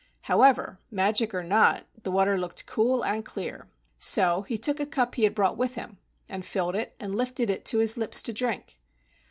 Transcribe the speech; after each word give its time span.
However, 0.21 0.79
magic 0.89 1.31
or 1.31 1.43
not, 1.43 1.85
the 2.01 2.09
water 2.09 2.35
looked 2.35 2.65
cool 2.65 3.05
and 3.05 3.23
clear. 3.23 3.67
So 3.99 4.41
he 4.41 4.57
took 4.57 4.79
a 4.79 4.85
cup 4.87 5.13
he 5.13 5.25
had 5.25 5.35
brought 5.35 5.57
with 5.59 5.75
him 5.75 5.99
and 6.27 6.43
filled 6.43 6.73
it 6.75 6.95
and 6.99 7.13
lifted 7.13 7.51
it 7.51 7.65
to 7.65 7.77
his 7.77 7.97
lips 7.97 8.23
to 8.23 8.33
drink. 8.33 8.79